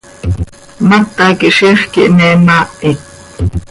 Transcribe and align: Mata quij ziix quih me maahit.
Mata 0.87 1.25
quij 1.39 1.53
ziix 1.57 1.81
quih 1.91 2.11
me 2.17 2.27
maahit. 2.45 2.99